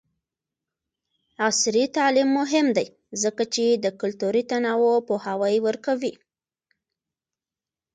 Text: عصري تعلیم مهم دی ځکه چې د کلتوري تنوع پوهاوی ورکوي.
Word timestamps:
عصري 1.45 1.83
تعلیم 1.97 2.29
مهم 2.39 2.67
دی 2.77 2.87
ځکه 3.23 3.43
چې 3.53 3.65
د 3.83 3.85
کلتوري 3.99 4.43
تنوع 4.51 4.97
پوهاوی 5.07 5.55
ورکوي. 5.67 6.13